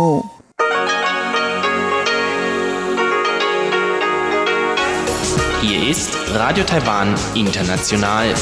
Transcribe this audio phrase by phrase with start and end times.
[0.00, 0.24] 目。
[5.60, 8.34] Hier ist Radio Taiwan International.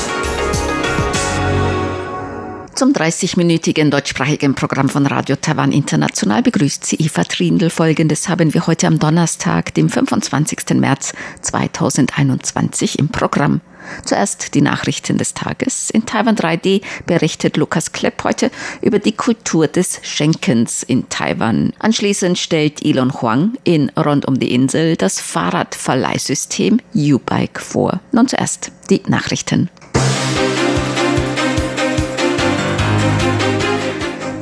[2.74, 7.70] Zum 30-minütigen deutschsprachigen Programm von Radio Taiwan International begrüßt sie Eva Trindl.
[7.70, 10.76] Folgendes haben wir heute am Donnerstag, dem 25.
[10.76, 13.60] März 2021 im Programm.
[14.04, 15.90] Zuerst die Nachrichten des Tages.
[15.90, 21.72] In Taiwan 3D berichtet Lukas Klepp heute über die Kultur des Schenkens in Taiwan.
[21.78, 28.00] Anschließend stellt Elon Huang in Rund um die Insel das Fahrradverleihsystem U-Bike vor.
[28.12, 29.70] Nun zuerst die Nachrichten.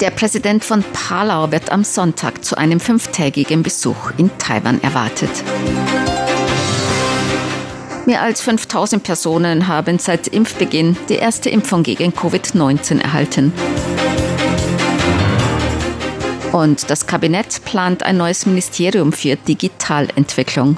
[0.01, 5.31] Der Präsident von Palau wird am Sonntag zu einem fünftägigen Besuch in Taiwan erwartet.
[8.07, 13.53] Mehr als 5000 Personen haben seit Impfbeginn die erste Impfung gegen Covid-19 erhalten.
[16.53, 20.77] Und das Kabinett plant ein neues Ministerium für Digitalentwicklung.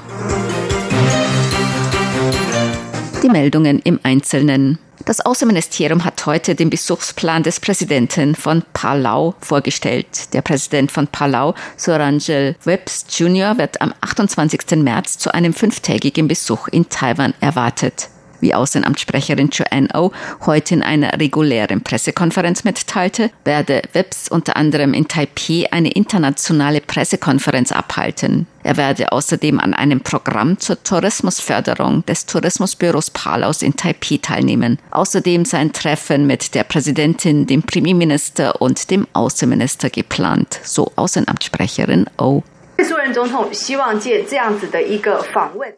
[3.21, 4.79] Die Meldungen im Einzelnen.
[5.09, 10.31] Das Außenministerium hat heute den Besuchsplan des Präsidenten von Palau vorgestellt.
[10.35, 14.77] Der Präsident von Palau, Sorangel Webs Jr., wird am 28.
[14.83, 18.09] März zu einem fünftägigen Besuch in Taiwan erwartet
[18.41, 20.11] wie Außenamtssprecherin Joanne O
[20.45, 27.71] heute in einer regulären Pressekonferenz mitteilte, werde WEBS unter anderem in Taipei eine internationale Pressekonferenz
[27.71, 28.47] abhalten.
[28.63, 34.79] Er werde außerdem an einem Programm zur Tourismusförderung des Tourismusbüros Palaus in Taipei teilnehmen.
[34.91, 42.43] Außerdem sein Treffen mit der Präsidentin, dem Premierminister und dem Außenminister geplant, so Außenamtssprecherin O.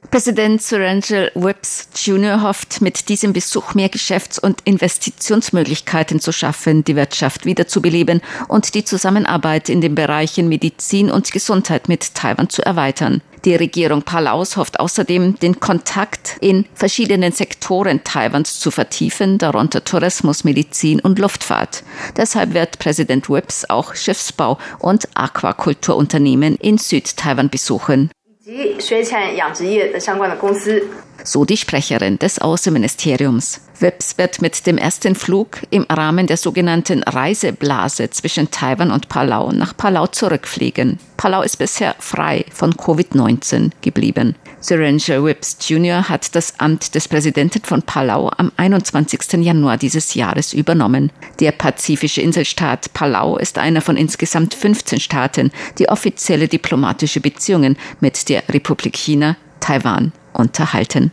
[0.12, 2.44] Präsident Surangel Whips Jr.
[2.44, 8.86] hofft, mit diesem Besuch mehr Geschäfts- und Investitionsmöglichkeiten zu schaffen, die Wirtschaft wiederzubeleben und die
[8.86, 13.24] Zusammenarbeit in den Bereichen Medizin und Gesundheit mit Taiwan zu erweitern.
[13.44, 20.44] Die Regierung Palaus hofft außerdem, den Kontakt in verschiedenen Sektoren Taiwans zu vertiefen, darunter Tourismus,
[20.44, 21.84] Medizin und Luftfahrt.
[22.18, 28.12] Deshalb wird Präsident Whips auch Schiffsbau und Aquakulturunternehmen in Südtaiwan besuchen.
[31.24, 33.62] So die Sprecherin des Außenministeriums.
[33.80, 39.52] WIPS wird mit dem ersten Flug im Rahmen der sogenannten Reiseblase zwischen Taiwan und Palau
[39.52, 41.00] nach Palau zurückfliegen.
[41.18, 44.36] Palau ist bisher frei von Covid-19 geblieben.
[44.60, 46.08] Siranja Whips Jr.
[46.08, 49.44] hat das Amt des Präsidenten von Palau am 21.
[49.44, 51.12] Januar dieses Jahres übernommen.
[51.40, 58.30] Der pazifische Inselstaat Palau ist einer von insgesamt 15 Staaten, die offizielle diplomatische Beziehungen mit
[58.30, 61.12] der Republik China, Taiwan unterhalten.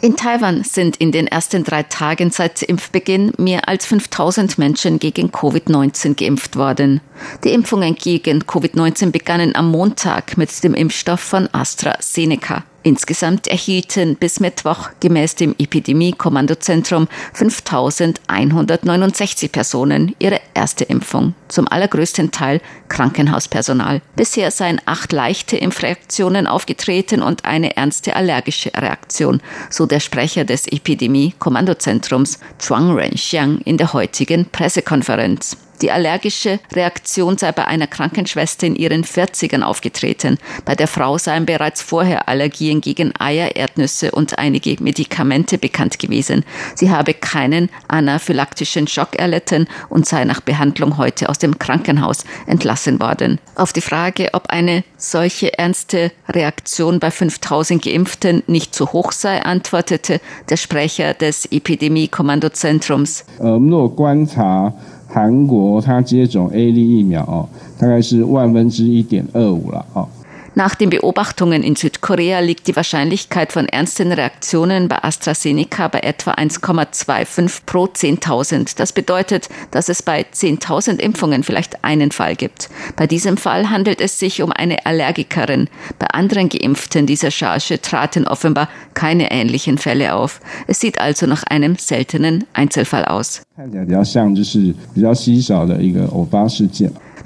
[0.00, 5.30] In Taiwan sind in den ersten drei Tagen seit Impfbeginn mehr als 5000 Menschen gegen
[5.30, 7.00] Covid-19 geimpft worden.
[7.44, 12.64] Die Impfungen gegen Covid-19 begannen am Montag mit dem Impfstoff von AstraZeneca.
[12.82, 22.60] Insgesamt erhielten bis Mittwoch gemäß dem Epidemie-Kommandozentrum 5169 Personen ihre erste Impfung, zum allergrößten Teil
[22.88, 24.00] Krankenhauspersonal.
[24.16, 29.40] Bisher seien acht leichte Impfreaktionen aufgetreten und eine ernste allergische Reaktion,
[29.70, 35.56] so der Sprecher des Epidemie-Kommandozentrums Chuang Renxiang in der heutigen Pressekonferenz.
[35.82, 40.38] Die allergische Reaktion sei bei einer Krankenschwester in ihren 40ern aufgetreten.
[40.64, 46.44] Bei der Frau seien bereits vorher Allergien gegen Eier, Erdnüsse und einige Medikamente bekannt gewesen.
[46.76, 52.99] Sie habe keinen anaphylaktischen Schock erlitten und sei nach Behandlung heute aus dem Krankenhaus entlassen
[52.99, 53.39] worden.
[53.55, 59.41] Auf die Frage, ob eine solche ernste Reaktion bei 5000 Geimpften nicht zu hoch sei,
[59.41, 63.25] antwortete der Sprecher des Epidemie-Kommandozentrums.
[63.39, 64.71] Äh,
[65.09, 67.47] 韩国它接种 A 粒疫苗哦，
[67.79, 70.07] 大概是万分之一点二五了哦。
[70.54, 76.32] Nach den Beobachtungen in Südkorea liegt die Wahrscheinlichkeit von ernsten Reaktionen bei AstraZeneca bei etwa
[76.32, 78.76] 1,25 pro 10.000.
[78.76, 82.68] Das bedeutet, dass es bei 10.000 Impfungen vielleicht einen Fall gibt.
[82.96, 85.70] Bei diesem Fall handelt es sich um eine Allergikerin.
[85.98, 90.40] Bei anderen Geimpften dieser Charge traten offenbar keine ähnlichen Fälle auf.
[90.66, 93.40] Es sieht also nach einem seltenen Einzelfall aus.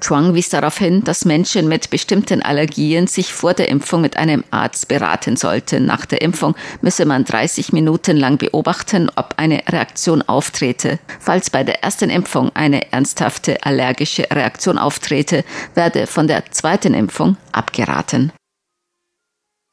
[0.01, 4.45] Chuang wies darauf hin, dass Menschen mit bestimmten Allergien sich vor der Impfung mit einem
[4.51, 5.87] Arzt beraten sollten.
[5.87, 10.99] Nach der Impfung müsse man 30 Minuten lang beobachten, ob eine Reaktion auftrete.
[11.19, 15.45] Falls bei der ersten Impfung eine ernsthafte allergische Reaktion auftrete,
[15.75, 18.33] werde von der zweiten Impfung abgeraten.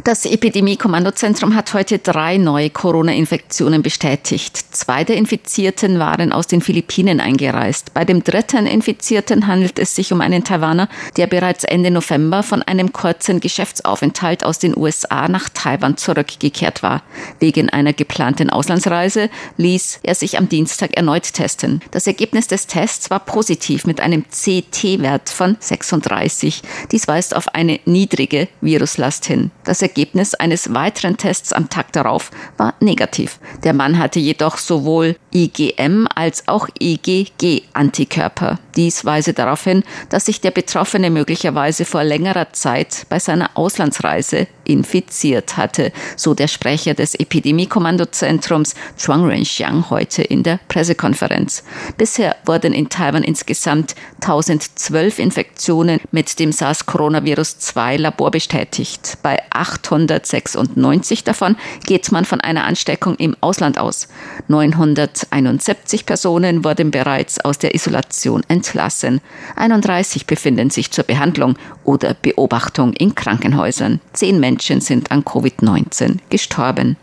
[0.03, 4.57] Das Epidemie-Kommandozentrum hat heute drei neue Corona-Infektionen bestätigt.
[4.75, 7.93] Zwei der Infizierten waren aus den Philippinen eingereist.
[7.93, 12.61] Bei dem dritten Infizierten handelt es sich um einen Taiwaner, der bereits Ende November von
[12.63, 17.01] einem kurzen Geschäftsaufenthalt aus den USA nach Taiwan zurückgekehrt war.
[17.39, 21.79] Wegen einer geplanten Auslandsreise ließ er sich am Dienstag erneut testen.
[21.91, 26.61] Das Ergebnis des Tests war positiv mit einem CT-Wert von 36.
[26.91, 29.51] Dies weist auf eine niedrige Viruslast hin.
[29.63, 33.37] Das Ergebnis eines weiteren Tests am Tag darauf war negativ.
[33.63, 38.57] Der Mann hatte jedoch sowohl IgM als auch IgG-Antikörper.
[38.75, 44.47] Dies weise darauf hin, dass sich der Betroffene möglicherweise vor längerer Zeit bei seiner Auslandsreise
[44.65, 51.63] infiziert hatte, so der Sprecher des Epidemie-Kommandozentrums Chuang Renxiang heute in der Pressekonferenz.
[51.97, 59.17] Bisher wurden in Taiwan insgesamt 1012 Infektionen mit dem SARS-Coronavirus-2 Labor bestätigt.
[59.21, 64.07] Bei 896 davon geht man von einer Ansteckung im Ausland aus.
[64.47, 69.21] 971 Personen wurden bereits aus der Isolation entlassen.
[69.55, 73.99] 31 befinden sich zur Behandlung oder Beobachtung in Krankenhäusern.
[74.13, 76.97] Zehn Menschen sind an Covid-19 gestorben.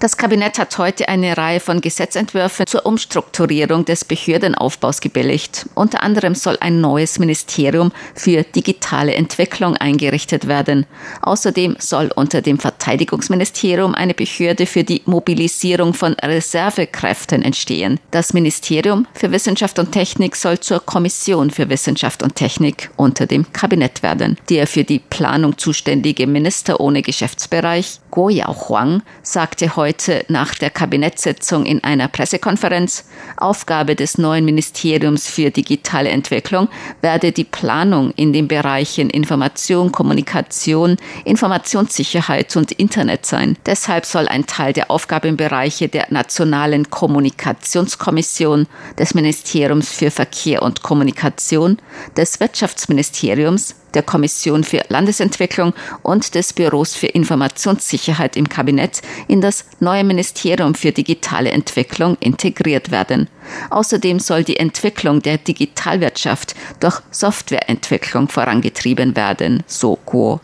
[0.00, 5.66] Das Kabinett hat heute eine Reihe von Gesetzentwürfen zur Umstrukturierung des Behördenaufbaus gebilligt.
[5.74, 10.86] Unter anderem soll ein neues Ministerium für digitale Entwicklung eingerichtet werden.
[11.22, 17.98] Außerdem soll unter dem Verteidigungsministerium eine Behörde für die Mobilisierung von Reservekräften entstehen.
[18.12, 23.52] Das Ministerium für Wissenschaft und Technik soll zur Kommission für Wissenschaft und Technik unter dem
[23.52, 24.38] Kabinett werden.
[24.48, 30.54] Der für die Planung zuständige Minister ohne Geschäftsbereich, Guo Yao Huang, sagte heute, heute nach
[30.54, 33.06] der Kabinettssitzung in einer Pressekonferenz,
[33.38, 36.68] Aufgabe des neuen Ministeriums für digitale Entwicklung
[37.00, 43.56] werde die Planung in den Bereichen Information, Kommunikation, Informationssicherheit und Internet sein.
[43.64, 48.66] Deshalb soll ein Teil der Aufgabenbereiche der Nationalen Kommunikationskommission,
[48.98, 51.78] des Ministeriums für Verkehr und Kommunikation,
[52.14, 59.64] des Wirtschaftsministeriums, der Kommission für Landesentwicklung und des Büros für Informationssicherheit im Kabinett in das
[59.80, 63.28] neue Ministerium für digitale Entwicklung integriert werden.
[63.70, 70.40] Außerdem soll die Entwicklung der Digitalwirtschaft durch Softwareentwicklung vorangetrieben werden, so Guo.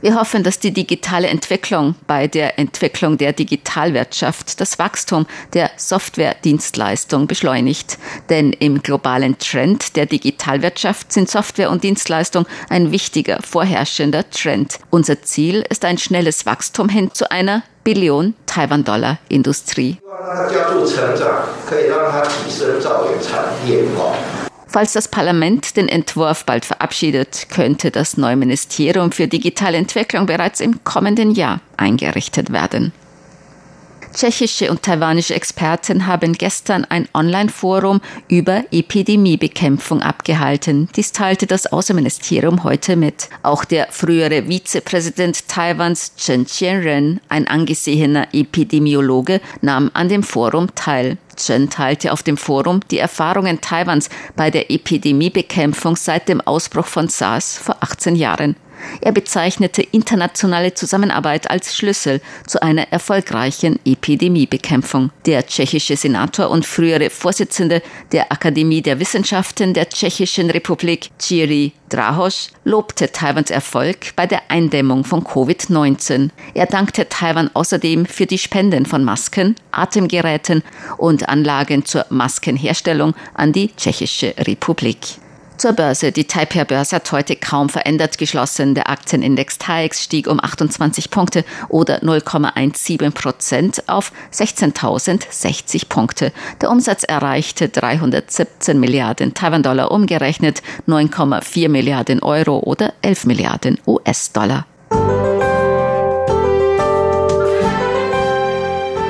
[0.00, 7.26] Wir hoffen, dass die digitale Entwicklung bei der Entwicklung der Digitalwirtschaft das Wachstum der Softwaredienstleistung
[7.26, 7.98] beschleunigt.
[8.30, 14.78] Denn im globalen Trend der Digitalwirtschaft sind Software und Dienstleistung ein wichtiger, vorherrschender Trend.
[14.90, 19.98] Unser Ziel ist ein schnelles Wachstum hin zu einer Billion Taiwan-Dollar-Industrie.
[24.70, 30.60] Falls das Parlament den Entwurf bald verabschiedet, könnte das neue Ministerium für digitale Entwicklung bereits
[30.60, 32.92] im kommenden Jahr eingerichtet werden.
[34.18, 40.88] Tschechische und taiwanische Experten haben gestern ein Online-Forum über Epidemiebekämpfung abgehalten.
[40.96, 43.28] Dies teilte das Außenministerium heute mit.
[43.44, 51.16] Auch der frühere Vizepräsident Taiwans Chen Qianren, ein angesehener Epidemiologe, nahm an dem Forum teil.
[51.36, 57.08] Chen teilte auf dem Forum die Erfahrungen Taiwans bei der Epidemiebekämpfung seit dem Ausbruch von
[57.08, 58.56] SARS vor 18 Jahren.
[59.00, 65.10] Er bezeichnete internationale Zusammenarbeit als Schlüssel zu einer erfolgreichen Epidemiebekämpfung.
[65.26, 67.82] Der tschechische Senator und frühere Vorsitzende
[68.12, 75.04] der Akademie der Wissenschaften der Tschechischen Republik, Thierry Drahos, lobte Taiwans Erfolg bei der Eindämmung
[75.04, 76.30] von Covid-19.
[76.54, 80.62] Er dankte Taiwan außerdem für die Spenden von Masken, Atemgeräten
[80.96, 84.98] und Anlagen zur Maskenherstellung an die Tschechische Republik.
[85.58, 86.12] Zur Börse.
[86.12, 88.76] Die Taipei-Börse hat heute kaum verändert geschlossen.
[88.76, 96.32] Der Aktienindex TAIX stieg um 28 Punkte oder 0,17 Prozent auf 16.060 Punkte.
[96.60, 104.64] Der Umsatz erreichte 317 Milliarden Taiwan-Dollar, umgerechnet 9,4 Milliarden Euro oder 11 Milliarden US-Dollar.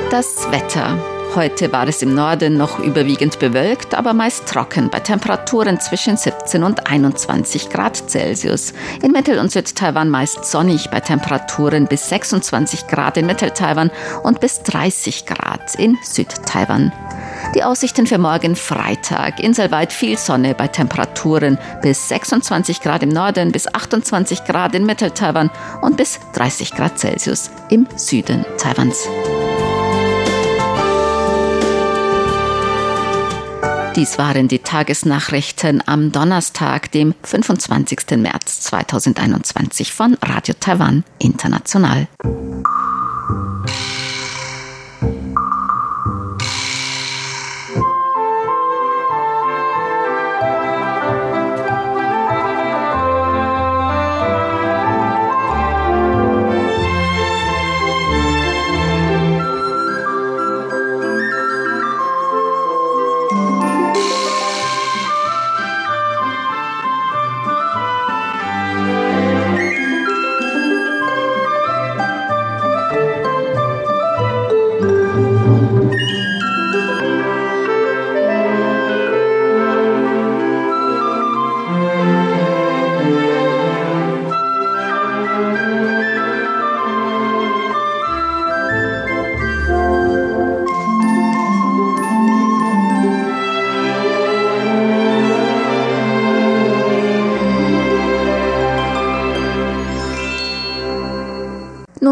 [0.09, 1.18] Das Wetter.
[1.35, 6.63] Heute war es im Norden noch überwiegend bewölkt, aber meist trocken bei Temperaturen zwischen 17
[6.63, 8.73] und 21 Grad Celsius.
[9.03, 13.91] In Mittel- und Südtaiwan meist sonnig bei Temperaturen bis 26 Grad in Mitteltaiwan
[14.23, 16.91] und bis 30 Grad in Südtaiwan.
[17.53, 19.39] Die Aussichten für morgen Freitag.
[19.39, 25.51] Inselweit viel Sonne bei Temperaturen bis 26 Grad im Norden, bis 28 Grad in Mitteltaiwan
[25.81, 29.07] und bis 30 Grad Celsius im Süden Taiwans.
[33.95, 38.17] Dies waren die Tagesnachrichten am Donnerstag, dem 25.
[38.17, 42.07] März 2021 von Radio Taiwan International.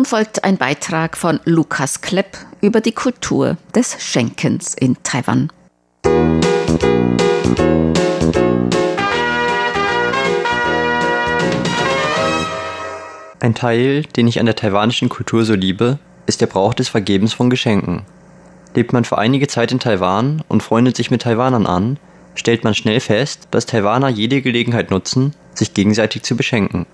[0.08, 5.52] Folgt ein Beitrag von Lukas Klepp über die Kultur des Schenkens in Taiwan.
[13.42, 17.34] Ein Teil, den ich an der taiwanischen Kultur so liebe, ist der Brauch des Vergebens
[17.34, 18.04] von Geschenken.
[18.76, 22.00] Lebt man für einige Zeit in Taiwan und freundet sich mit Taiwanern an,
[22.34, 26.86] stellt man schnell fest, dass Taiwaner jede Gelegenheit nutzen, sich gegenseitig zu beschenken.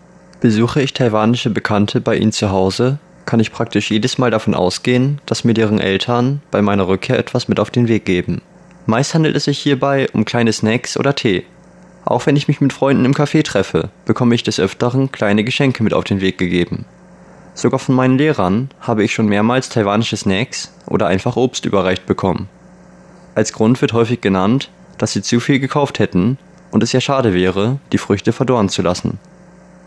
[0.43, 5.21] Besuche ich taiwanische Bekannte bei ihnen zu Hause, kann ich praktisch jedes Mal davon ausgehen,
[5.25, 8.41] dass mir deren Eltern bei meiner Rückkehr etwas mit auf den Weg geben.
[8.85, 11.45] Meist handelt es sich hierbei um kleine Snacks oder Tee.
[12.03, 15.81] Auch wenn ich mich mit Freunden im Café treffe, bekomme ich des Öfteren kleine Geschenke
[15.81, 16.83] mit auf den Weg gegeben.
[17.53, 22.49] Sogar von meinen Lehrern habe ich schon mehrmals taiwanische Snacks oder einfach Obst überreicht bekommen.
[23.33, 26.37] Als Grund wird häufig genannt, dass sie zu viel gekauft hätten
[26.69, 29.19] und es ja schade wäre, die Früchte verdorren zu lassen.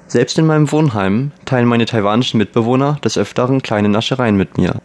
[0.08, 4.76] Selbst in meinem Wohnheim teilen meine taiwanischen Mitbewohner des Öfteren kleine Naschereien mit mir.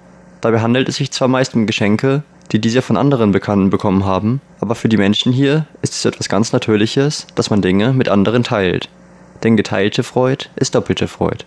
[0.41, 4.41] Dabei handelt es sich zwar meist um Geschenke, die diese von anderen Bekannten bekommen haben,
[4.59, 8.43] aber für die Menschen hier ist es etwas ganz Natürliches, dass man Dinge mit anderen
[8.43, 8.89] teilt.
[9.43, 11.45] Denn geteilte Freud ist doppelte Freud.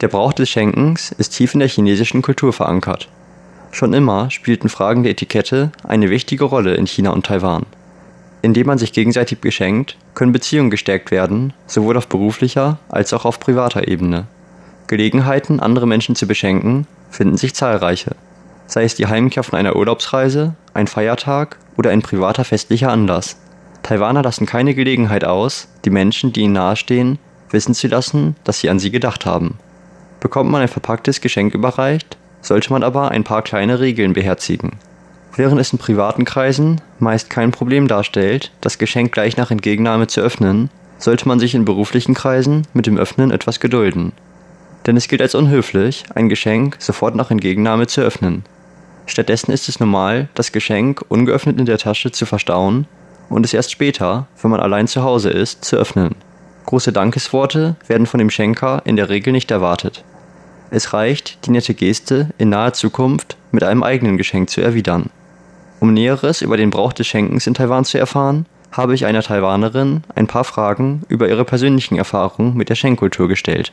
[0.00, 3.08] Der Brauch des Schenkens ist tief in der chinesischen Kultur verankert.
[3.72, 7.66] Schon immer spielten Fragen der Etikette eine wichtige Rolle in China und Taiwan.
[8.44, 13.40] Indem man sich gegenseitig geschenkt, können Beziehungen gestärkt werden, sowohl auf beruflicher als auch auf
[13.40, 14.26] privater Ebene.
[14.86, 18.16] Gelegenheiten, andere Menschen zu beschenken, finden sich zahlreiche.
[18.66, 23.38] Sei es die Heimkehr von einer Urlaubsreise, ein Feiertag oder ein privater festlicher Anlass.
[23.82, 28.68] Taiwaner lassen keine Gelegenheit aus, die Menschen, die ihnen nahestehen, wissen zu lassen, dass sie
[28.68, 29.56] an sie gedacht haben.
[30.20, 34.72] Bekommt man ein verpacktes Geschenk überreicht, sollte man aber ein paar kleine Regeln beherzigen.
[35.36, 40.20] Während es in privaten Kreisen meist kein Problem darstellt, das Geschenk gleich nach Entgegennahme zu
[40.20, 44.12] öffnen, sollte man sich in beruflichen Kreisen mit dem Öffnen etwas gedulden.
[44.86, 48.44] Denn es gilt als unhöflich, ein Geschenk sofort nach Entgegennahme zu öffnen.
[49.06, 52.86] Stattdessen ist es normal, das Geschenk ungeöffnet in der Tasche zu verstauen
[53.28, 56.14] und es erst später, wenn man allein zu Hause ist, zu öffnen.
[56.66, 60.04] Große Dankesworte werden von dem Schenker in der Regel nicht erwartet.
[60.70, 65.10] Es reicht, die nette Geste in naher Zukunft mit einem eigenen Geschenk zu erwidern.
[65.84, 70.02] Um Näheres über den Brauch des Schenkens in Taiwan zu erfahren, habe ich einer Taiwanerin
[70.14, 73.70] ein paar Fragen über ihre persönlichen Erfahrungen mit der Schenkkultur gestellt.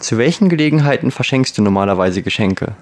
[0.00, 2.74] Zu welchen Gelegenheiten verschenkst du normalerweise Geschenke?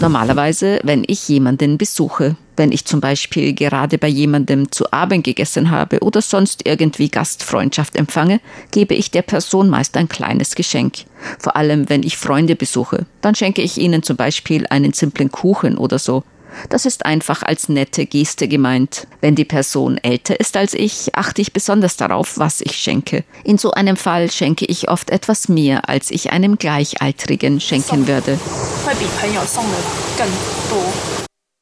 [0.00, 5.72] Normalerweise, wenn ich jemanden besuche, wenn ich zum Beispiel gerade bei jemandem zu Abend gegessen
[5.72, 10.98] habe oder sonst irgendwie Gastfreundschaft empfange, gebe ich der Person meist ein kleines Geschenk.
[11.40, 15.76] Vor allem, wenn ich Freunde besuche, dann schenke ich ihnen zum Beispiel einen simplen Kuchen
[15.76, 16.22] oder so.
[16.68, 19.06] Das ist einfach als nette Geste gemeint.
[19.20, 23.24] Wenn die Person älter ist als ich, achte ich besonders darauf, was ich schenke.
[23.44, 28.38] In so einem Fall schenke ich oft etwas mehr, als ich einem Gleichaltrigen schenken würde.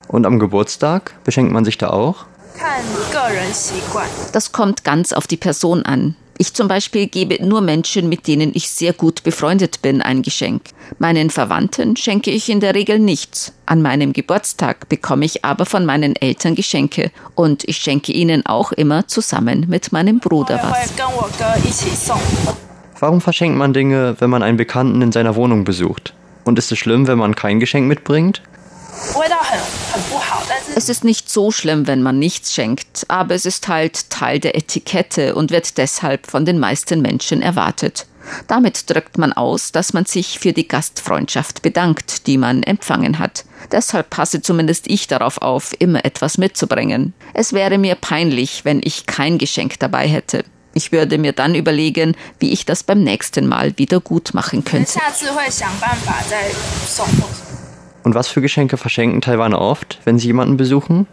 [0.08, 2.26] Und am Geburtstag beschenkt man sich da auch?
[4.32, 6.16] Das kommt ganz auf die Person an.
[6.36, 10.62] Ich zum Beispiel gebe nur Menschen, mit denen ich sehr gut befreundet bin, ein Geschenk.
[10.98, 13.52] Meinen Verwandten schenke ich in der Regel nichts.
[13.66, 18.72] An meinem Geburtstag bekomme ich aber von meinen Eltern Geschenke und ich schenke ihnen auch
[18.72, 20.92] immer zusammen mit meinem Bruder was.
[22.98, 26.14] Warum verschenkt man Dinge, wenn man einen Bekannten in seiner Wohnung besucht?
[26.44, 28.42] Und ist es schlimm, wenn man kein Geschenk mitbringt?
[30.76, 34.56] Es ist nicht so schlimm, wenn man nichts schenkt, aber es ist halt Teil der
[34.56, 38.06] Etikette und wird deshalb von den meisten Menschen erwartet.
[38.46, 43.44] Damit drückt man aus, dass man sich für die Gastfreundschaft bedankt, die man empfangen hat.
[43.70, 47.14] Deshalb passe zumindest ich darauf auf, immer etwas mitzubringen.
[47.34, 50.44] Es wäre mir peinlich, wenn ich kein Geschenk dabei hätte.
[50.74, 54.98] Ich würde mir dann überlegen, wie ich das beim nächsten Mal wieder gut machen könnte.
[58.04, 61.06] Und was für Geschenke verschenken Taiwaner oft, wenn sie jemanden besuchen?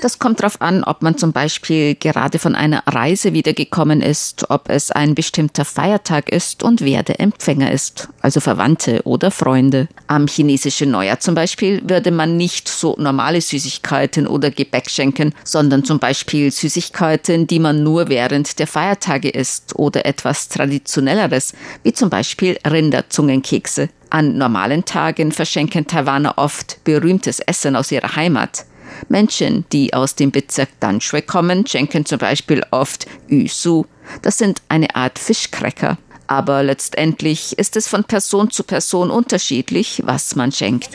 [0.00, 4.70] Das kommt darauf an, ob man zum Beispiel gerade von einer Reise wiedergekommen ist, ob
[4.70, 9.88] es ein bestimmter Feiertag ist und wer der Empfänger ist, also Verwandte oder Freunde.
[10.06, 15.84] Am chinesischen Neujahr zum Beispiel würde man nicht so normale Süßigkeiten oder Gebäck schenken, sondern
[15.84, 21.52] zum Beispiel Süßigkeiten, die man nur während der Feiertage isst oder etwas Traditionelleres,
[21.82, 23.88] wie zum Beispiel Rinderzungenkekse.
[24.10, 28.64] An normalen Tagen verschenken Taiwaner oft berühmtes Essen aus ihrer Heimat.
[29.08, 33.84] Menschen, die aus dem Bezirk Danshui kommen, schenken zum Beispiel oft Yusu.
[34.22, 35.98] Das sind eine Art Fischcracker.
[36.26, 40.88] Aber letztendlich ist es von Person zu Person unterschiedlich, was man schenkt.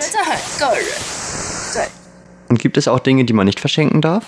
[2.48, 4.26] Und gibt es auch Dinge, die man nicht verschenken darf?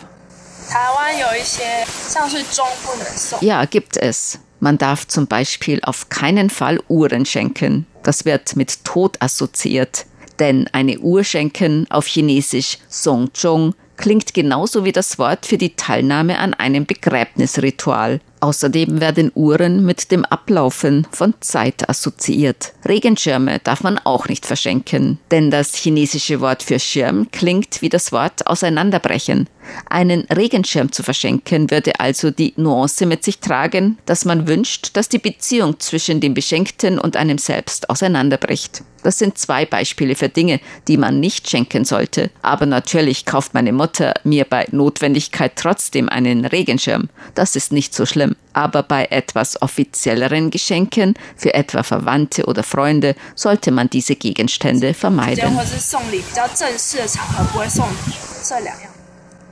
[3.41, 4.39] Ja, gibt es.
[4.61, 7.87] Man darf zum Beispiel auf keinen Fall Uhren schenken.
[8.03, 10.05] Das wird mit Tod assoziiert.
[10.37, 16.37] Denn eine Uhr schenken auf Chinesisch Songzhong klingt genauso wie das Wort für die Teilnahme
[16.37, 18.21] an einem Begräbnisritual.
[18.41, 22.73] Außerdem werden Uhren mit dem Ablaufen von Zeit assoziiert.
[22.87, 28.11] Regenschirme darf man auch nicht verschenken, denn das chinesische Wort für Schirm klingt wie das
[28.11, 29.47] Wort auseinanderbrechen.
[29.87, 35.07] Einen Regenschirm zu verschenken würde also die Nuance mit sich tragen, dass man wünscht, dass
[35.07, 38.83] die Beziehung zwischen dem Beschenkten und einem selbst auseinanderbricht.
[39.03, 42.29] Das sind zwei Beispiele für Dinge, die man nicht schenken sollte.
[42.41, 47.09] Aber natürlich kauft meine Mutter mir bei Notwendigkeit trotzdem einen Regenschirm.
[47.35, 48.35] Das ist nicht so schlimm.
[48.53, 55.57] Aber bei etwas offizielleren Geschenken, für etwa Verwandte oder Freunde, sollte man diese Gegenstände vermeiden.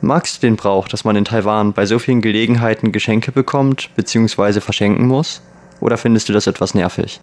[0.02, 4.62] Magst du den Brauch, dass man in Taiwan bei so vielen Gelegenheiten Geschenke bekommt bzw.
[4.62, 5.42] verschenken muss?
[5.82, 7.20] Oder findest du das etwas nervig?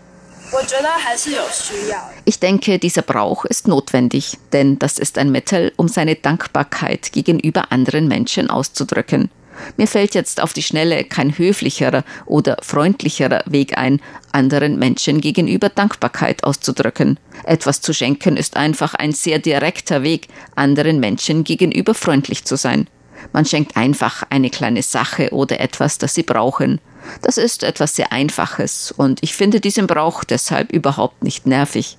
[2.24, 7.72] Ich denke, dieser Brauch ist notwendig, denn das ist ein Mittel, um seine Dankbarkeit gegenüber
[7.72, 9.30] anderen Menschen auszudrücken.
[9.76, 14.00] Mir fällt jetzt auf die Schnelle kein höflicherer oder freundlicherer Weg ein,
[14.32, 17.18] anderen Menschen gegenüber Dankbarkeit auszudrücken.
[17.44, 22.86] Etwas zu schenken ist einfach ein sehr direkter Weg, anderen Menschen gegenüber freundlich zu sein.
[23.32, 26.80] Man schenkt einfach eine kleine Sache oder etwas, das sie brauchen.
[27.22, 31.96] Das ist etwas sehr Einfaches und ich finde diesen Brauch deshalb überhaupt nicht nervig.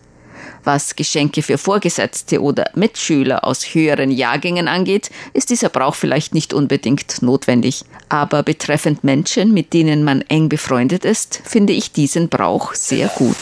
[0.64, 6.54] Was Geschenke für Vorgesetzte oder Mitschüler aus höheren Jahrgängen angeht, ist dieser Brauch vielleicht nicht
[6.54, 7.86] unbedingt notwendig.
[8.10, 13.38] Aber betreffend Menschen, mit denen man eng befreundet ist, finde ich diesen Brauch sehr gut.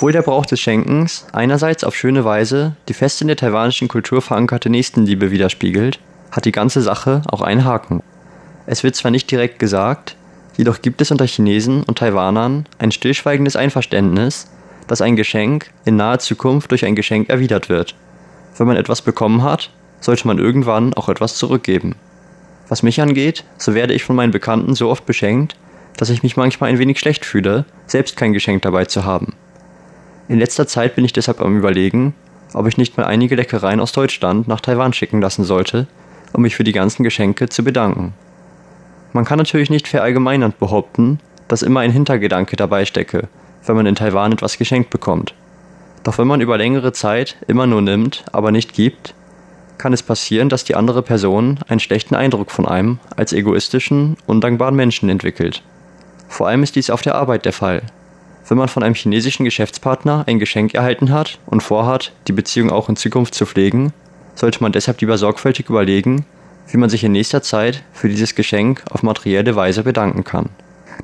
[0.00, 4.22] Obwohl der Brauch des Schenkens einerseits auf schöne Weise die fest in der taiwanischen Kultur
[4.22, 8.02] verankerte Nächstenliebe widerspiegelt, hat die ganze Sache auch einen Haken.
[8.64, 10.16] Es wird zwar nicht direkt gesagt,
[10.56, 14.50] jedoch gibt es unter Chinesen und Taiwanern ein stillschweigendes Einverständnis,
[14.86, 17.94] dass ein Geschenk in naher Zukunft durch ein Geschenk erwidert wird.
[18.56, 19.68] Wenn man etwas bekommen hat,
[20.00, 21.94] sollte man irgendwann auch etwas zurückgeben.
[22.70, 25.56] Was mich angeht, so werde ich von meinen Bekannten so oft beschenkt,
[25.98, 29.34] dass ich mich manchmal ein wenig schlecht fühle, selbst kein Geschenk dabei zu haben.
[30.30, 32.14] In letzter Zeit bin ich deshalb am Überlegen,
[32.54, 35.88] ob ich nicht mal einige Leckereien aus Deutschland nach Taiwan schicken lassen sollte,
[36.32, 38.14] um mich für die ganzen Geschenke zu bedanken.
[39.12, 43.26] Man kann natürlich nicht verallgemeinernd behaupten, dass immer ein Hintergedanke dabei stecke,
[43.66, 45.34] wenn man in Taiwan etwas geschenkt bekommt.
[46.04, 49.14] Doch wenn man über längere Zeit immer nur nimmt, aber nicht gibt,
[49.78, 54.76] kann es passieren, dass die andere Person einen schlechten Eindruck von einem als egoistischen, undankbaren
[54.76, 55.64] Menschen entwickelt.
[56.28, 57.82] Vor allem ist dies auf der Arbeit der Fall,
[58.50, 62.88] wenn man von einem chinesischen Geschäftspartner ein Geschenk erhalten hat und vorhat, die Beziehung auch
[62.88, 63.92] in Zukunft zu pflegen,
[64.34, 66.26] sollte man deshalb lieber sorgfältig überlegen,
[66.68, 70.48] wie man sich in nächster Zeit für dieses Geschenk auf materielle Weise bedanken kann.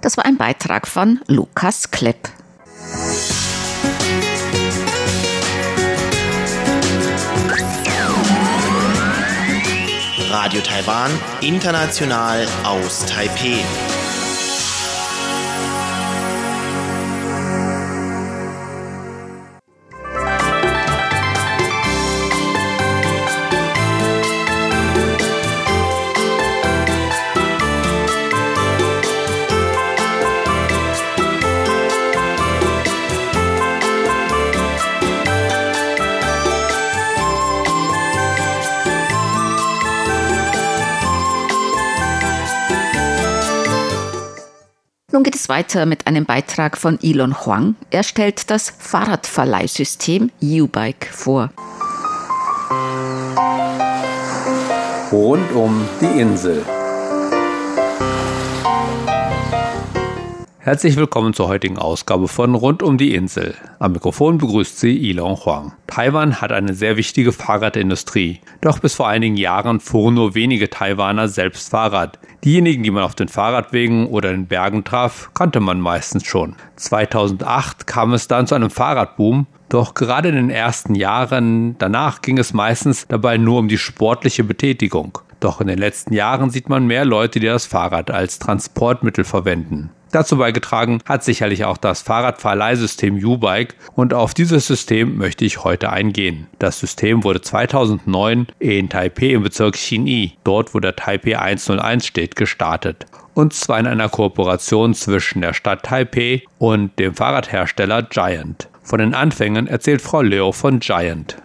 [0.01, 2.29] Das war ein Beitrag von Lukas Klepp.
[10.31, 13.61] Radio Taiwan, international aus Taipeh.
[45.17, 47.75] Nun geht es weiter mit einem Beitrag von Elon Huang.
[47.89, 51.49] Er stellt das Fahrradverleihsystem U-Bike vor.
[55.11, 56.63] Rund um die Insel.
[60.67, 63.55] Herzlich willkommen zur heutigen Ausgabe von Rund um die Insel.
[63.79, 65.75] Am Mikrofon begrüßt Sie Ilon Huang.
[65.87, 68.41] Taiwan hat eine sehr wichtige Fahrradindustrie.
[68.63, 72.19] Doch bis vor einigen Jahren fuhren nur wenige Taiwaner selbst Fahrrad.
[72.43, 76.57] Diejenigen, die man auf den Fahrradwegen oder in Bergen traf, kannte man meistens schon.
[76.75, 79.47] 2008 kam es dann zu einem Fahrradboom.
[79.69, 84.43] Doch gerade in den ersten Jahren danach ging es meistens dabei nur um die sportliche
[84.43, 85.21] Betätigung.
[85.39, 89.91] Doch in den letzten Jahren sieht man mehr Leute, die das Fahrrad als Transportmittel verwenden.
[90.13, 95.91] Dazu beigetragen hat sicherlich auch das Fahrradverleihsystem U-Bike und auf dieses System möchte ich heute
[95.91, 96.47] eingehen.
[96.59, 102.37] Das System wurde 2009 in Taipei im Bezirk Xinyi, dort wo der Taipei 101 steht,
[102.37, 103.07] gestartet.
[103.35, 108.69] Und zwar in einer Kooperation zwischen der Stadt Taipei und dem Fahrradhersteller Giant.
[108.87, 111.37] Von den Anfängen erzählt Frau Leo von Giant.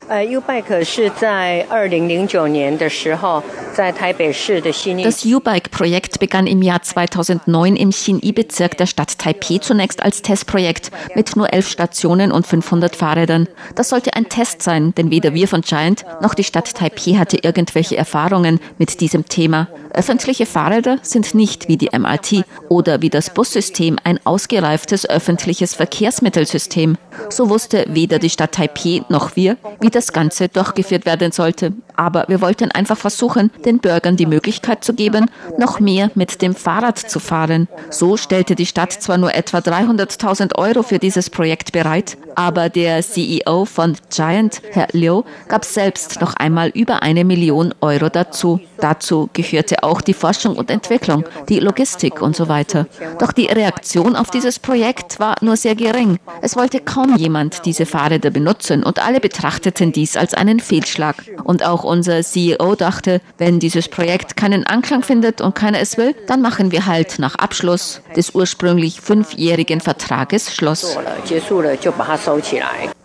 [5.04, 11.36] Das U-Bike-Projekt begann im Jahr 2009 im Xinyi-Bezirk der Stadt Taipei zunächst als Testprojekt mit
[11.36, 13.48] nur elf Stationen und 500 Fahrrädern.
[13.74, 17.40] Das sollte ein Test sein, denn weder wir von Giant noch die Stadt Taipei hatte
[17.42, 19.68] irgendwelche Erfahrungen mit diesem Thema.
[19.94, 26.98] Öffentliche Fahrräder sind nicht wie die MRT oder wie das Bussystem ein ausgereiftes öffentliches Verkehrsmittelsystem.
[27.32, 31.74] So wusste weder die Stadt Taipei noch wir, wie das Ganze durchgeführt werden sollte.
[31.96, 36.56] Aber wir wollten einfach versuchen, den Bürgern die Möglichkeit zu geben, noch mehr mit dem
[36.56, 37.68] Fahrrad zu fahren.
[37.90, 43.02] So stellte die Stadt zwar nur etwa 300.000 Euro für dieses Projekt bereit, aber der
[43.02, 48.60] CEO von Giant, Herr Liu, gab selbst noch einmal über eine Million Euro dazu.
[48.80, 52.88] Dazu gehörte auch die Forschung und Entwicklung, die Logistik und so weiter.
[53.20, 56.18] Doch die Reaktion auf dieses Projekt war nur sehr gering.
[56.42, 61.16] Es wollte kaum jemand diese Fahrräder benutzen und alle betrachteten dies als einen Fehlschlag.
[61.44, 66.16] Und auch unser CEO dachte, wenn dieses Projekt keinen Anklang findet und keiner es will,
[66.28, 70.98] dann machen wir halt nach Abschluss des ursprünglich fünfjährigen Vertrages Schluss.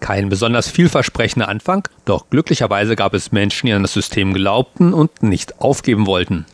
[0.01, 5.23] Kein besonders vielversprechender Anfang, doch glücklicherweise gab es Menschen, die an das System glaubten und
[5.23, 6.47] nicht aufgeben wollten.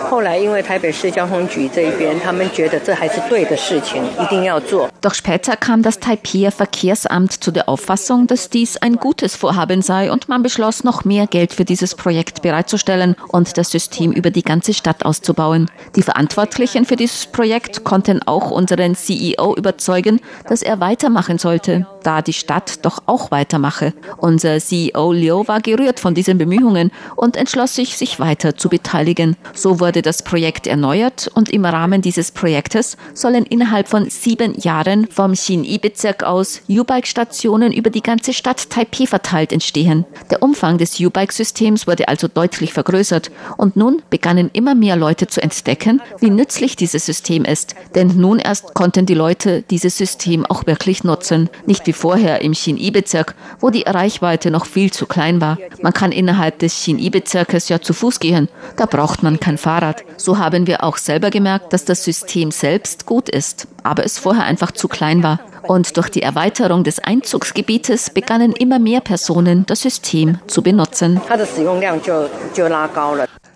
[5.01, 10.11] Doch später kam das Taipei Verkehrsamt zu der Auffassung, dass dies ein gutes Vorhaben sei
[10.11, 14.43] und man beschloss, noch mehr Geld für dieses Projekt bereitzustellen und das System über die
[14.43, 15.71] ganze Stadt auszubauen.
[15.97, 22.23] Die Verantwortlichen für dieses Projekt konnten auch unseren CEO überzeugen, dass er weitermachen sollte, da
[22.23, 23.93] die Stadt doch auch weitermache.
[24.19, 29.37] Unser CEO Liu war gerührt von diesen Bemühungen und entschloss sich, sich weiter zu beteiligen.
[29.55, 35.07] So wurde das Projekt erneuert und im Rahmen dieses Projektes sollen innerhalb von sieben Jahren
[35.11, 40.05] vom Xinyi-Bezirk aus U-Bike-Stationen über die ganze Stadt Taipei verteilt entstehen.
[40.31, 45.43] Der Umfang des U-Bike-Systems wurde also deutlich vergrößert und nun begannen immer mehr Leute zu
[45.43, 47.75] entdecken, wie nützlich dieses System ist.
[47.95, 51.49] Denn nun erst konnten die Leute dieses System auch wirklich nutzen.
[51.67, 55.59] Nicht wie vorher im Xinyi-Bezirk, wo die Reichweite noch viel zu klein war.
[55.83, 58.49] Man kann innerhalb des Xinyi-Bezirkes ja zu Fuß gehen.
[58.77, 60.05] Da braucht man kein Fahrrad.
[60.17, 64.45] So haben wir auch selber gemerkt, dass das System selbst gut ist, aber es vorher
[64.45, 65.41] einfach zu klein war.
[65.63, 71.21] Und durch die Erweiterung des Einzugsgebietes begannen immer mehr Personen das System zu benutzen.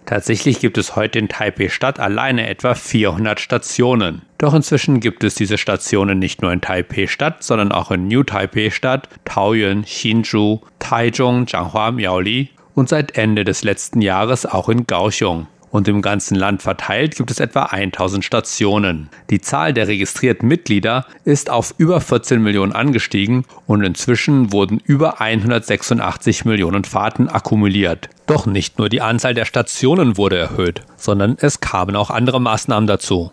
[0.06, 4.22] Tatsächlich gibt es heute in Taipei-Stadt alleine etwa 400 Stationen.
[4.38, 9.08] Doch inzwischen gibt es diese Stationen nicht nur in Taipei-Stadt, sondern auch in New Taipei-Stadt,
[9.24, 15.88] Taoyuan, Hsinchu, Taichung, Changhua, Miaoli und seit Ende des letzten Jahres auch in Kaohsiung und
[15.88, 19.08] im ganzen Land verteilt gibt es etwa 1000 Stationen.
[19.30, 25.20] Die Zahl der registrierten Mitglieder ist auf über 14 Millionen angestiegen und inzwischen wurden über
[25.20, 28.08] 186 Millionen Fahrten akkumuliert.
[28.26, 32.86] Doch nicht nur die Anzahl der Stationen wurde erhöht, sondern es kamen auch andere Maßnahmen
[32.86, 33.30] dazu.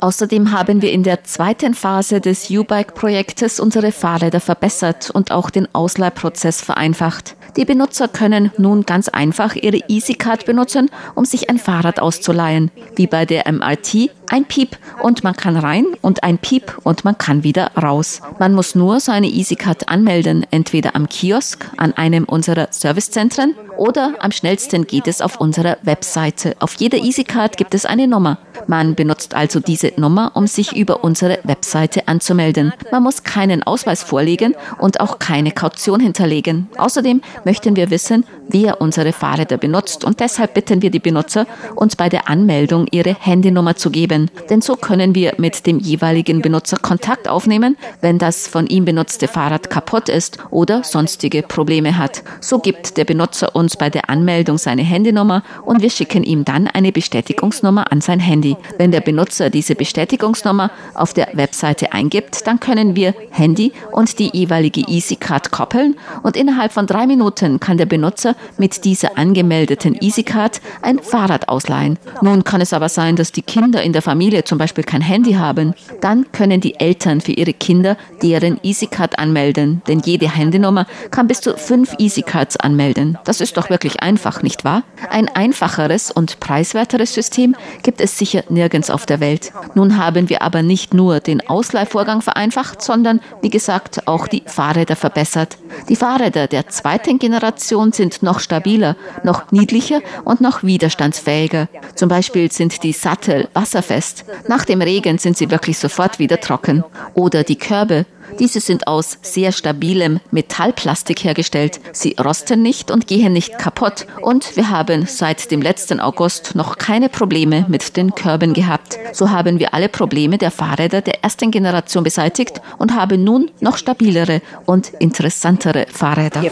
[0.00, 5.66] Außerdem haben wir in der zweiten Phase des U-Bike-Projektes unsere Fahrräder verbessert und auch den
[5.74, 7.34] Ausleihprozess vereinfacht.
[7.56, 12.70] Die Benutzer können nun ganz einfach ihre EasyCard benutzen, um sich ein Fahrrad auszuleihen.
[12.96, 17.18] Wie bei der MRT Ein Piep und man kann rein und ein Piep und man
[17.18, 18.22] kann wieder raus.
[18.38, 24.32] Man muss nur seine EasyCard anmelden, entweder am Kiosk, an einem unserer Servicezentren oder am
[24.32, 26.56] schnellsten geht es auf unserer Webseite.
[26.60, 28.38] Auf jeder EasyCard gibt es eine Nummer.
[28.66, 32.72] Man benutzt also diese Nummer, um sich über unsere Webseite anzumelden.
[32.90, 36.68] Man muss keinen Ausweis vorlegen und auch keine Kaution hinterlegen.
[36.78, 41.96] Außerdem möchten wir wissen, wer unsere Fahrräder benutzt und deshalb bitten wir die Benutzer, uns
[41.96, 44.30] bei der Anmeldung ihre Handynummer zu geben.
[44.50, 49.28] Denn so können wir mit dem jeweiligen Benutzer Kontakt aufnehmen, wenn das von ihm benutzte
[49.28, 52.22] Fahrrad kaputt ist oder sonstige Probleme hat.
[52.40, 56.66] So gibt der Benutzer uns bei der Anmeldung seine Handynummer und wir schicken ihm dann
[56.66, 58.56] eine Bestätigungsnummer an sein Handy.
[58.78, 64.30] Wenn der Benutzer diese Bestätigungsnummer auf der Webseite eingibt, dann können wir Handy und die
[64.32, 70.60] jeweilige EasyCard koppeln und innerhalb von drei Minuten kann der Benutzer mit dieser angemeldeten EasyCard
[70.82, 71.98] ein Fahrrad ausleihen.
[72.22, 75.34] Nun kann es aber sein, dass die Kinder in der Familie zum Beispiel kein Handy
[75.34, 75.74] haben.
[76.00, 81.40] Dann können die Eltern für ihre Kinder deren EasyCard anmelden, denn jede Handynummer kann bis
[81.40, 83.18] zu fünf EasyCards anmelden.
[83.24, 84.82] Das ist doch wirklich einfach, nicht wahr?
[85.10, 89.52] Ein einfacheres und preiswerteres System gibt es sicher nirgends auf der Welt.
[89.74, 94.96] Nun haben wir aber nicht nur den Ausleihvorgang vereinfacht, sondern, wie gesagt, auch die Fahrräder
[94.96, 95.58] verbessert.
[95.88, 101.68] Die Fahrräder der zweiten Generation sind noch stabiler, noch niedlicher und noch widerstandsfähiger.
[101.94, 104.26] Zum Beispiel sind die Sattel wasserfest.
[104.46, 106.84] Nach dem Regen sind sie wirklich sofort wieder trocken.
[107.14, 108.04] Oder die Körbe.
[108.38, 111.80] Diese sind aus sehr stabilem Metallplastik hergestellt.
[111.92, 114.06] Sie rosten nicht und gehen nicht kaputt.
[114.22, 118.98] Und wir haben seit dem letzten August noch keine Probleme mit den Körben gehabt.
[119.12, 123.76] So haben wir alle Probleme der Fahrräder der ersten Generation beseitigt und haben nun noch
[123.76, 126.42] stabilere und interessantere Fahrräder.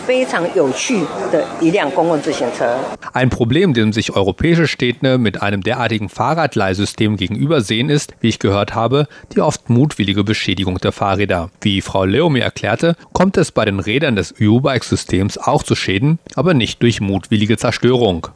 [3.12, 8.74] Ein Problem, dem sich europäische Städte mit einem derartigen Fahrradleihsystem gegenübersehen, ist, wie ich gehört
[8.74, 11.50] habe, die oft mutwillige Beschädigung der Fahrräder.
[11.60, 16.54] Wie Frau Leomi erklärte, kommt es bei den Rädern des U-Bike-Systems auch zu Schäden, aber
[16.54, 18.28] nicht durch mutwillige Zerstörung.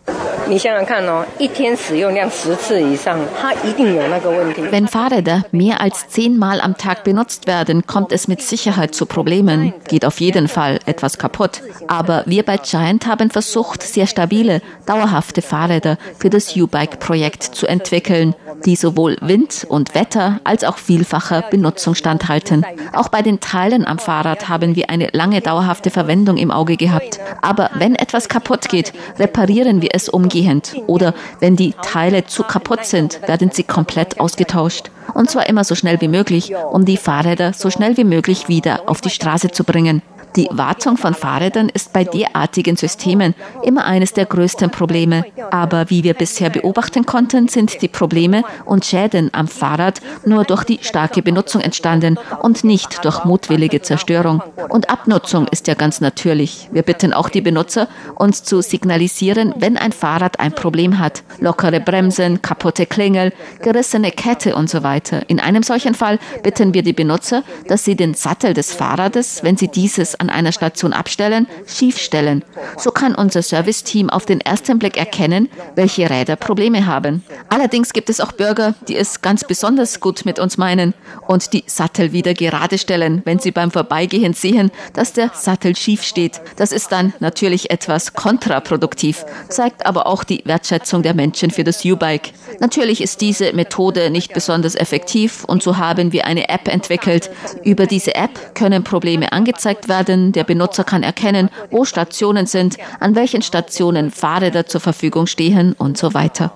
[4.70, 9.72] Wenn Fahrräder mehr als zehnmal am Tag benutzt werden, kommt es mit Sicherheit zu Problemen.
[9.88, 11.62] Geht auf jeden Fall etwas kaputt.
[11.88, 18.36] Aber wir bei Giant haben versucht, sehr stabile, dauerhafte Fahrräder für das U-Bike-Projekt zu entwickeln,
[18.64, 22.64] die sowohl Wind und Wetter als auch vielfacher Benutzung standhalten.
[22.92, 27.18] Auch bei den Teilen am Fahrrad haben wir eine lange dauerhafte Verwendung im Auge gehabt.
[27.42, 32.84] Aber wenn etwas kaputt geht, reparieren wir es umgehend oder wenn die Teile zu kaputt
[32.84, 34.90] sind, werden sie komplett ausgetauscht.
[35.12, 38.88] Und zwar immer so schnell wie möglich, um die Fahrräder so schnell wie möglich wieder
[38.88, 40.02] auf die Straße zu bringen.
[40.36, 45.24] Die Wartung von Fahrrädern ist bei derartigen Systemen immer eines der größten Probleme.
[45.50, 50.64] Aber wie wir bisher beobachten konnten, sind die Probleme und Schäden am Fahrrad nur durch
[50.64, 54.42] die starke Benutzung entstanden und nicht durch mutwillige Zerstörung.
[54.68, 56.68] Und Abnutzung ist ja ganz natürlich.
[56.70, 61.22] Wir bitten auch die Benutzer, uns zu signalisieren, wenn ein Fahrrad ein Problem hat.
[61.38, 65.22] Lockere Bremsen, kaputte Klingel, gerissene Kette und so weiter.
[65.30, 69.56] In einem solchen Fall bitten wir die Benutzer, dass sie den Sattel des Fahrrades, wenn
[69.56, 72.44] sie dieses an einer Station abstellen, schiefstellen.
[72.76, 77.22] So kann unser Serviceteam auf den ersten Blick erkennen, welche Räder Probleme haben.
[77.48, 80.94] Allerdings gibt es auch Bürger, die es ganz besonders gut mit uns meinen
[81.26, 86.02] und die Sattel wieder gerade stellen, wenn sie beim Vorbeigehen sehen, dass der Sattel schief
[86.02, 86.40] steht.
[86.56, 91.84] Das ist dann natürlich etwas kontraproduktiv, zeigt aber auch die Wertschätzung der Menschen für das
[91.84, 92.30] U-Bike.
[92.60, 97.30] Natürlich ist diese Methode nicht besonders effektiv und so haben wir eine App entwickelt.
[97.64, 100.32] Über diese App können Probleme angezeigt werden werden.
[100.32, 105.98] Der Benutzer kann erkennen, wo Stationen sind, an welchen Stationen Fahrräder zur Verfügung stehen und
[105.98, 106.52] so weiter.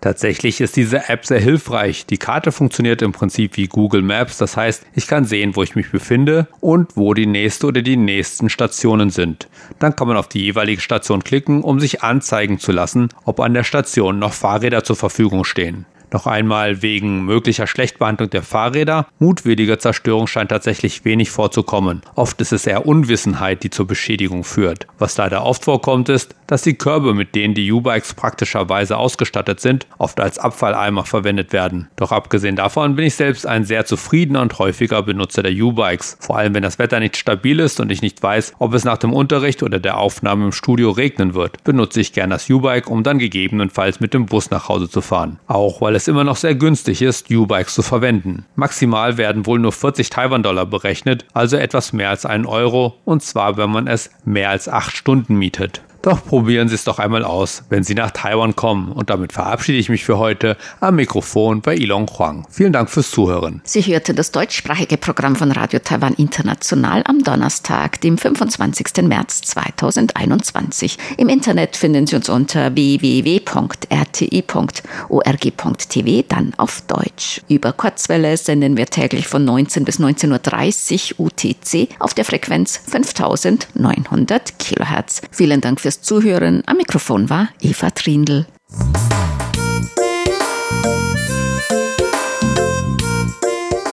[0.00, 2.06] Tatsächlich ist diese App sehr hilfreich.
[2.06, 4.38] Die Karte funktioniert im Prinzip wie Google Maps.
[4.38, 7.96] Das heißt, ich kann sehen, wo ich mich befinde und wo die nächste oder die
[7.96, 9.48] nächsten Stationen sind.
[9.80, 13.54] Dann kann man auf die jeweilige Station klicken, um sich anzeigen zu lassen, ob an
[13.54, 15.84] der Station noch Fahrräder zur Verfügung stehen.
[16.12, 19.06] Noch einmal wegen möglicher Schlechtbehandlung der Fahrräder.
[19.18, 22.02] Mutwillige Zerstörung scheint tatsächlich wenig vorzukommen.
[22.14, 24.86] Oft ist es eher Unwissenheit, die zur Beschädigung führt.
[24.98, 29.86] Was leider oft vorkommt, ist, dass die Körbe, mit denen die U-Bikes praktischerweise ausgestattet sind,
[29.98, 31.88] oft als Abfalleimer verwendet werden.
[31.96, 36.16] Doch abgesehen davon bin ich selbst ein sehr zufriedener und häufiger Benutzer der U-Bikes.
[36.20, 38.96] Vor allem, wenn das Wetter nicht stabil ist und ich nicht weiß, ob es nach
[38.96, 43.02] dem Unterricht oder der Aufnahme im Studio regnen wird, benutze ich gern das U-Bike, um
[43.02, 45.38] dann gegebenenfalls mit dem Bus nach Hause zu fahren.
[45.46, 48.46] Auch weil es immer noch sehr günstig ist, U-Bikes zu verwenden.
[48.54, 53.56] Maximal werden wohl nur 40 Taiwan-Dollar berechnet, also etwas mehr als einen Euro, und zwar
[53.56, 55.82] wenn man es mehr als 8 Stunden mietet.
[56.02, 58.92] Doch probieren Sie es doch einmal aus, wenn Sie nach Taiwan kommen.
[58.92, 62.46] Und damit verabschiede ich mich für heute am Mikrofon bei Ilong Huang.
[62.50, 63.60] Vielen Dank fürs Zuhören.
[63.64, 69.02] Sie hörte das deutschsprachige Programm von Radio Taiwan International am Donnerstag, dem 25.
[69.02, 70.98] März 2021.
[71.16, 73.48] Im Internet finden Sie uns unter www.rti.org.tv,
[76.28, 77.40] dann auf Deutsch.
[77.48, 84.58] Über Kurzwelle senden wir täglich von 19 bis 19.30 Uhr UTC auf der Frequenz 5900
[84.58, 85.22] Kilohertz.
[85.30, 86.62] Vielen Dank fürs Zuhören.
[86.66, 88.46] Am Mikrofon war Eva Trindl.